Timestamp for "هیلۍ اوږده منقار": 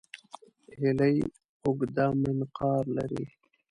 0.79-2.83